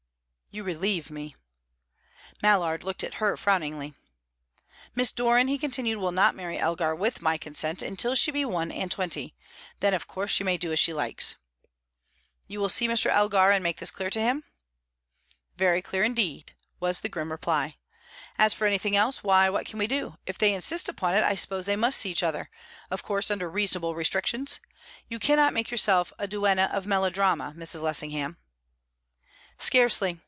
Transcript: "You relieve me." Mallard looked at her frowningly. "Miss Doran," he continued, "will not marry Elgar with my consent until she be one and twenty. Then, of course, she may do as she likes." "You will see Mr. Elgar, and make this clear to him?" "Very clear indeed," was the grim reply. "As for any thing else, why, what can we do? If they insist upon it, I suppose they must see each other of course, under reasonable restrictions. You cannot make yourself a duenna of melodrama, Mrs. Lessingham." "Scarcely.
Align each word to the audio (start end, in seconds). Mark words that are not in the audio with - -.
"You 0.53 0.65
relieve 0.65 1.09
me." 1.09 1.33
Mallard 2.43 2.83
looked 2.83 3.05
at 3.05 3.23
her 3.23 3.37
frowningly. 3.37 3.93
"Miss 4.93 5.09
Doran," 5.09 5.47
he 5.47 5.57
continued, 5.57 5.97
"will 5.99 6.11
not 6.11 6.35
marry 6.35 6.57
Elgar 6.59 6.93
with 6.93 7.21
my 7.21 7.37
consent 7.37 7.81
until 7.81 8.15
she 8.15 8.31
be 8.31 8.43
one 8.43 8.69
and 8.69 8.91
twenty. 8.91 9.33
Then, 9.79 9.93
of 9.93 10.09
course, 10.09 10.29
she 10.29 10.43
may 10.43 10.57
do 10.57 10.73
as 10.73 10.77
she 10.79 10.91
likes." 10.91 11.35
"You 12.47 12.59
will 12.59 12.67
see 12.67 12.89
Mr. 12.89 13.09
Elgar, 13.09 13.49
and 13.51 13.63
make 13.63 13.77
this 13.77 13.91
clear 13.91 14.09
to 14.09 14.19
him?" 14.19 14.43
"Very 15.55 15.81
clear 15.81 16.03
indeed," 16.03 16.53
was 16.81 16.99
the 16.99 17.07
grim 17.07 17.31
reply. 17.31 17.77
"As 18.37 18.53
for 18.53 18.67
any 18.67 18.77
thing 18.77 18.93
else, 18.97 19.23
why, 19.23 19.49
what 19.49 19.65
can 19.65 19.79
we 19.79 19.87
do? 19.87 20.17
If 20.25 20.37
they 20.37 20.53
insist 20.53 20.89
upon 20.89 21.13
it, 21.13 21.23
I 21.23 21.35
suppose 21.35 21.65
they 21.65 21.77
must 21.77 21.97
see 22.01 22.11
each 22.11 22.23
other 22.23 22.49
of 22.89 23.03
course, 23.03 23.31
under 23.31 23.49
reasonable 23.49 23.95
restrictions. 23.95 24.59
You 25.07 25.17
cannot 25.17 25.53
make 25.53 25.71
yourself 25.71 26.11
a 26.19 26.27
duenna 26.27 26.69
of 26.73 26.85
melodrama, 26.85 27.53
Mrs. 27.55 27.83
Lessingham." 27.83 28.35
"Scarcely. 29.57 30.19